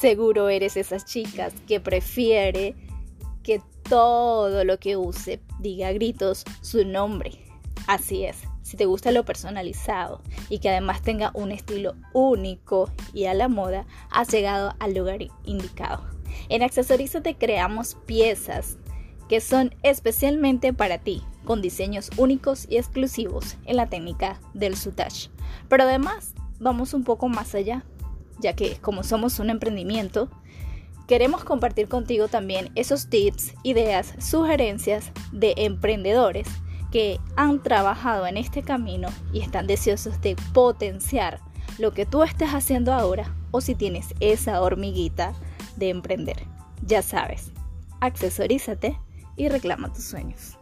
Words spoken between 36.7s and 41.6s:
que han trabajado en este camino y están deseosos de potenciar